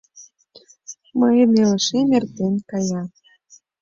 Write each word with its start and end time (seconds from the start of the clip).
Мыйын 1.19 1.49
илышем 1.61 2.09
эртен 2.17 2.55
кая 2.69 3.01